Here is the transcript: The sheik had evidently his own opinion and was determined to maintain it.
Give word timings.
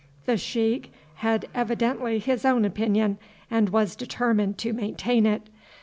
The 0.25 0.35
sheik 0.35 0.91
had 1.17 1.47
evidently 1.53 2.17
his 2.17 2.43
own 2.43 2.65
opinion 2.65 3.19
and 3.51 3.69
was 3.69 3.95
determined 3.95 4.57
to 4.57 4.73
maintain 4.73 5.27
it. 5.27 5.43